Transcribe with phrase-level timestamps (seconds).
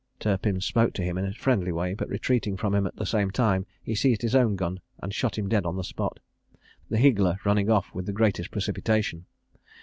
[0.19, 3.29] Turpin spoke to him in a friendly way, but retreating from him at the same
[3.29, 6.19] time, he seized his own gun, and shot him dead on the spot,
[6.89, 9.27] the higgler running off with the greatest precipitation.